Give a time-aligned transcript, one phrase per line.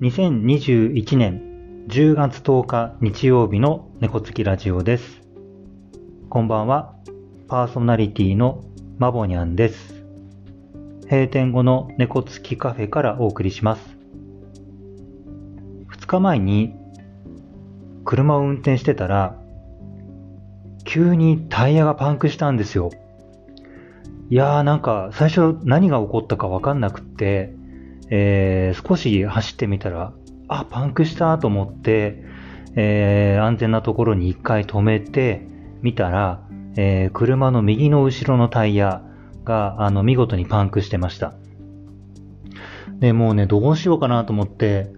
[0.00, 5.20] 2021年10月10日日曜日の猫つきラジオです。
[6.30, 6.94] こんばんは、
[7.48, 8.64] パーソナリティの
[8.96, 10.02] マボニャンです。
[11.02, 13.98] 閉店後の猫つきカフェからお送りします。
[15.90, 16.74] 2日前に
[18.06, 19.36] 車を運転してたら、
[20.86, 22.88] 急にタイヤがパンクしたんですよ。
[24.30, 27.59] いやーなんか最初何が起こったかわかんなくって、
[28.10, 30.12] えー、少し走ってみたら、
[30.48, 32.24] あ、パンクしたと思って、
[32.76, 35.46] えー、安全なところに一回止めて
[35.82, 36.46] みたら、
[36.76, 39.02] えー、車の右の後ろのタイヤ
[39.44, 41.34] が、あの、見事にパンクしてました。
[42.98, 44.92] で、もうね、どうしようかなと思って、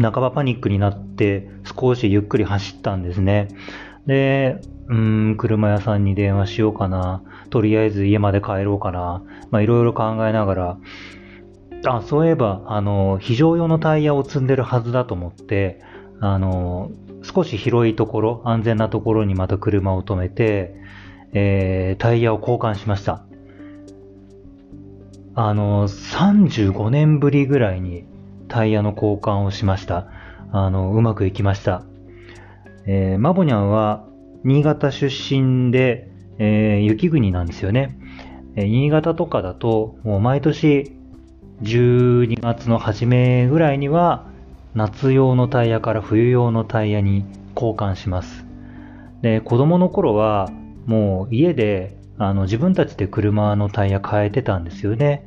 [0.00, 3.48] 半ばパニックになって、少しゆっくり走ったんですね。
[4.06, 7.22] で、うん、車屋さんに電話しようかな。
[7.50, 9.22] とりあえず家まで帰ろうかな。
[9.50, 10.78] まあ、いろいろ考えながら、
[11.84, 15.80] あ、そういえば、あの、非常用のタイヤを積んでるはずだと思って、
[16.20, 16.90] あの、
[17.22, 20.74] 少し広いところ、安全なところにまた車を止めて、
[21.32, 23.24] えー、タイヤを交換しました。
[25.34, 28.04] あの、35年ぶりぐらいに
[28.48, 30.08] タイヤの交換をしました。
[30.50, 31.84] あの、うまくいきました。
[32.86, 34.04] えー、マボニャンは
[34.44, 37.98] 新潟出身で、えー、雪国なんですよね。
[38.56, 40.97] えー、新潟とかだと、もう毎年
[41.62, 44.26] 12月の初めぐらいには
[44.74, 48.46] 夏用のタイヤから冬用のタイヤに交換します。
[49.22, 50.50] で、子供の頃は
[50.86, 55.24] もう家であの自分たちで車のタイヤ変えてたんですよね。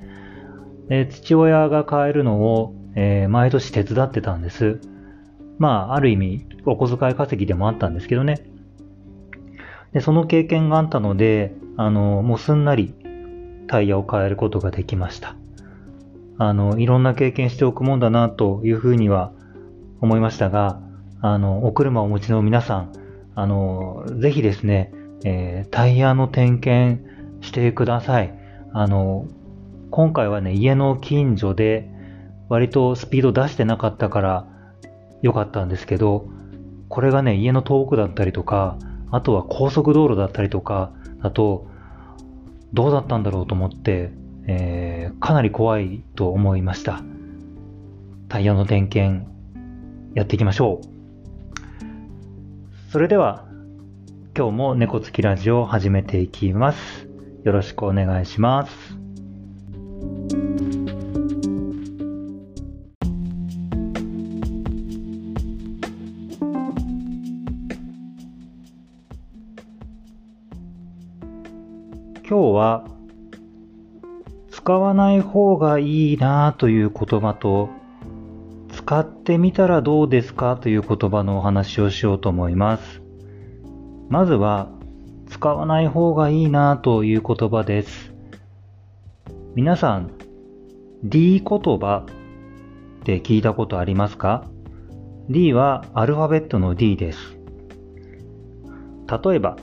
[0.88, 4.80] で父親が変えるのを、えー、毎年手伝ってたんです。
[5.58, 8.42] まあ、ある意味、お小遣い稼ぎでもあったんですけどね。
[9.94, 12.96] で、その経験があったので、あの、もうすんなり
[13.68, 15.36] タイヤを変えることができました。
[16.44, 19.32] あの、いろんな経験しておくもんだなというふうには
[20.02, 20.82] 思いましたが、
[21.22, 22.94] あの、お車をお持ちの皆さん、
[23.36, 24.92] あの、ぜひですね、
[25.24, 27.06] えー、タイヤの点検
[27.42, 28.34] してください。
[28.74, 29.28] あの、
[29.92, 31.88] 今回はね、家の近所で
[32.50, 34.48] 割とスピード出してなかったから
[35.22, 36.26] 良かったんですけど、
[36.90, 38.80] これがね、家の遠くだったりとか、
[39.12, 40.92] あとは高速道路だったりとか
[41.22, 41.68] だと、
[42.74, 44.20] どうだったんだろうと思って、
[44.52, 47.02] えー、かなり怖いと思いました。
[48.28, 49.28] タイヤの点検、
[50.14, 50.88] やっていきましょう。
[52.92, 53.46] それでは、
[54.36, 57.08] 今日も猫つきラジオを始めていきます。
[57.44, 58.98] よろしくお願いします。
[72.28, 72.86] 今日は
[74.64, 77.70] 使わない方がいいなという言葉と、
[78.72, 83.02] 使ってみたらどうですかという言葉のお話をしようと思います。
[84.08, 84.70] まずは、
[85.30, 88.14] 使わない方がいいなという言葉です。
[89.56, 90.12] 皆さん、
[91.04, 94.46] D 言葉って聞いたことありますか
[95.28, 97.36] ?D はアルファベットの D です。
[99.26, 99.58] 例えば、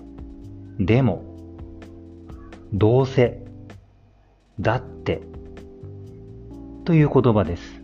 [0.81, 1.23] でも、
[2.73, 3.48] どうせ、
[4.61, 5.23] だって、
[6.85, 7.83] という言葉です。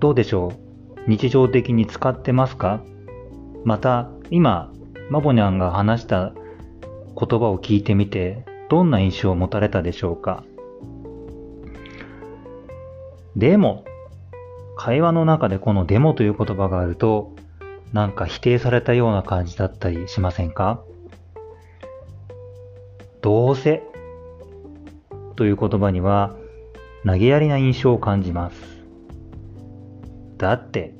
[0.00, 0.52] どうでしょ
[1.06, 1.10] う？
[1.10, 2.82] 日常的に使ってますか？
[3.64, 4.72] また、今、
[5.10, 10.44] マボニャンが話した言葉を聞いてみて、どんな印象を持たれたでしょうか？
[13.36, 13.84] でも、
[14.76, 17.34] 会話の中でこのでもという言葉があると、
[17.92, 20.82] なんか否定されたような感じだったりしませんか？
[23.20, 23.82] どうせ
[25.36, 26.34] という言葉には
[27.04, 28.56] 投げやりな印象を感じます。
[30.36, 30.94] だって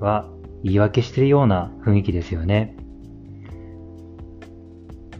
[0.00, 0.28] は
[0.62, 2.76] 言い訳しているような雰囲気ですよね。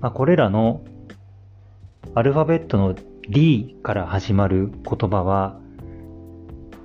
[0.01, 0.83] まあ、これらの
[2.15, 2.95] アルファベットの
[3.29, 5.59] D から始まる言葉は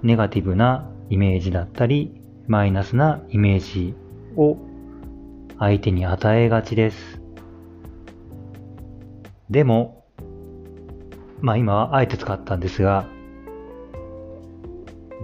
[0.01, 3.93] ネガティブなイメージだったりマイナスなイメージ
[4.35, 4.57] を
[5.59, 7.12] 相手に与えがちです。
[9.53, 10.03] でも、
[11.39, 13.05] まあ今はあえて使ったんですが、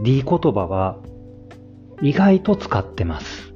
[0.03, 0.99] D 言葉は
[2.03, 3.55] 意外と使ってます。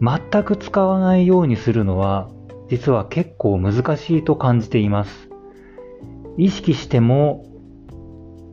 [0.00, 2.30] 全く使わないようにするのは
[2.70, 5.28] 実は結構難しいと感じています。
[6.38, 7.44] 意識しても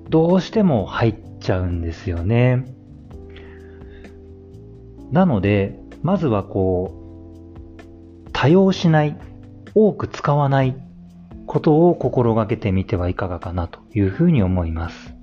[0.10, 2.66] どうしても入っちゃうんですよね。
[5.14, 6.92] なので、まずはこ
[8.28, 9.18] う、多用しない
[9.76, 10.74] 多く使わない
[11.46, 15.14] ことを心がけてみてはいかがかなというふうに思います。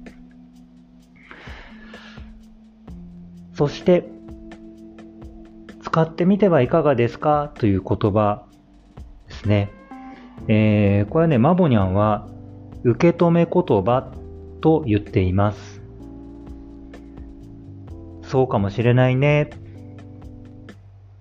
[3.55, 4.09] そして、
[5.83, 8.45] 使ってみてはいかがですかという言葉
[9.29, 9.71] ですね。
[10.49, 12.29] えー、これはね、マボニャンは
[12.85, 14.13] 受け止め言葉
[14.61, 15.83] と言っています。
[18.23, 19.51] そうかもしれないね。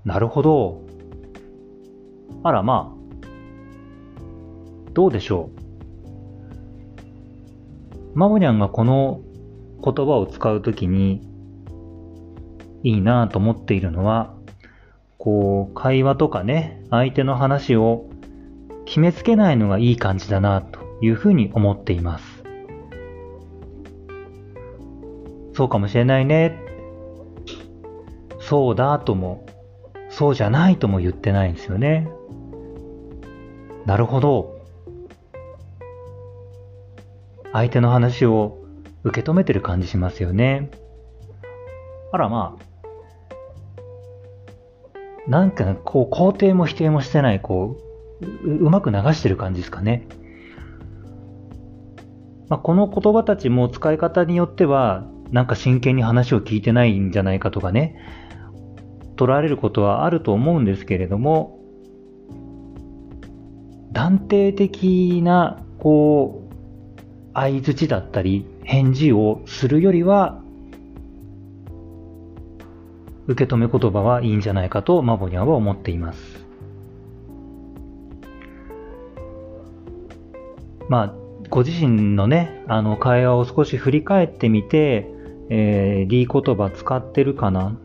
[0.03, 0.81] なるほど。
[2.43, 3.00] あらまあ。
[4.93, 5.49] どうでしょ
[8.15, 8.17] う？
[8.17, 9.21] マボニャンがこの
[9.83, 11.21] 言葉を使うときに
[12.83, 14.35] いいなと思っているのは、
[15.17, 18.09] こう、会話とかね、相手の話を
[18.85, 22.43] 決めつけないのがいい感じだなというふうに思っています。
[25.53, 26.59] そうかもしれないね。
[28.39, 29.45] そうだとも、
[30.09, 32.09] そうじゃないとも言ってないんですよね。
[33.85, 34.60] なるほど。
[37.53, 38.57] 相手の話を
[39.03, 40.69] 受け止めてる感じしますよね。
[42.11, 42.71] あらまあ、
[45.29, 47.77] なんか、こう、肯定も否定もしてない、こ
[48.21, 50.07] う、ううまく流してる感じですかね。
[52.49, 57.95] まあ、この言葉たちも使い方によっては、なんか真剣に話を聞いてないんじゃないかとかね、
[59.15, 61.59] 取られることはあると思うんですけれども、
[63.93, 66.40] 断定的な、こう、
[67.33, 70.41] 相づちだったり、返事をするよりは、
[73.27, 76.45] 受け止め言葉はいいんじゃないかとマボニャンは思っています。
[80.89, 81.13] まあ、
[81.49, 85.07] ご自身のね、あの会話を少し振り返ってみて、
[85.49, 87.77] えー、D 言葉使ってるかな？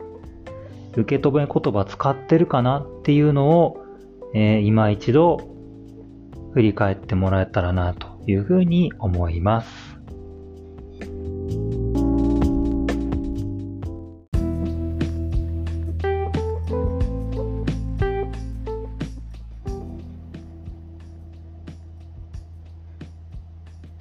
[0.95, 2.79] 受け止め言葉使ってるかな？
[2.79, 3.85] っていうのを、
[4.33, 5.37] えー、今一度
[6.53, 9.97] 振り返ってもらえたらなというふうに思います。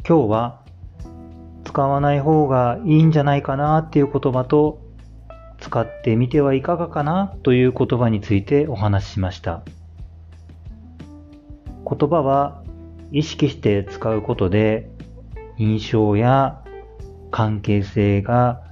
[0.09, 0.61] 今日は
[1.65, 4.81] 使わない方がいいんじゃないかなっていう言葉と
[5.59, 9.63] 使ってみてはいかがかなという言葉についてお話ししました。
[11.89, 12.63] 言葉は
[13.13, 14.91] 意識して使うことで
[15.59, 16.63] 印象や
[17.31, 18.63] 関係性が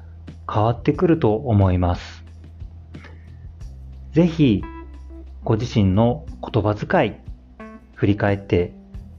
[0.53, 2.25] 変わってくると思います。
[4.13, 4.63] ぜひ
[5.43, 7.15] ご自身の言葉遣い
[7.95, 8.73] 振り返って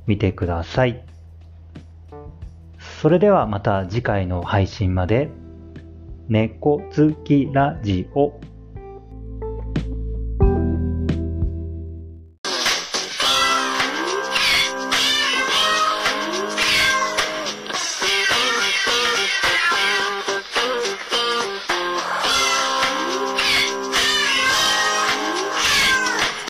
[0.08, 1.04] みてください。
[2.80, 5.30] それではまた次回の配信まで。
[6.28, 8.34] 猫好きラジオ